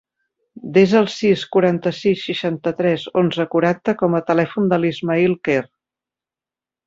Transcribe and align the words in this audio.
Desa 0.77 0.95
el 0.99 1.09
sis, 1.15 1.41
quaranta-sis, 1.55 2.23
seixanta-tres, 2.29 3.05
onze, 3.23 3.45
quaranta 3.53 3.95
com 4.01 4.17
a 4.21 4.23
telèfon 4.31 4.71
de 4.73 4.81
l'Ismaïl 4.83 5.37
Quer. 5.49 5.61